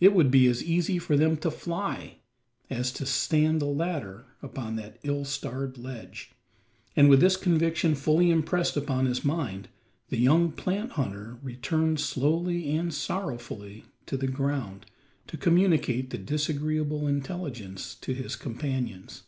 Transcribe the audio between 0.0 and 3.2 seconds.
It would be as easy for them to fly, is to